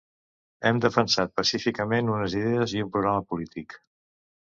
[0.69, 3.83] Hem defensat pacíficament unes idees i un programa polític.